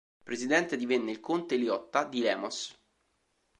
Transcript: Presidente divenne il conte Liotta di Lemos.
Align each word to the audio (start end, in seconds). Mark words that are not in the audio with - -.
Presidente 0.23 0.77
divenne 0.77 1.11
il 1.11 1.19
conte 1.19 1.57
Liotta 1.57 2.05
di 2.05 2.21
Lemos. 2.21 2.75